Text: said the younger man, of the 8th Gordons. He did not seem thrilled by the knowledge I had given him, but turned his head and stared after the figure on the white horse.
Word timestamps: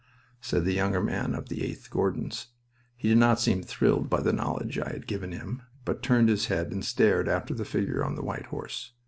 said 0.41 0.65
the 0.65 0.73
younger 0.73 0.99
man, 0.99 1.35
of 1.35 1.47
the 1.47 1.57
8th 1.57 1.91
Gordons. 1.91 2.47
He 2.97 3.07
did 3.09 3.19
not 3.19 3.39
seem 3.39 3.61
thrilled 3.61 4.09
by 4.09 4.19
the 4.23 4.33
knowledge 4.33 4.79
I 4.79 4.89
had 4.89 5.05
given 5.05 5.31
him, 5.31 5.61
but 5.85 6.01
turned 6.01 6.27
his 6.27 6.47
head 6.47 6.71
and 6.71 6.83
stared 6.83 7.29
after 7.29 7.53
the 7.53 7.65
figure 7.65 8.03
on 8.03 8.15
the 8.15 8.23
white 8.23 8.47
horse. 8.47 8.93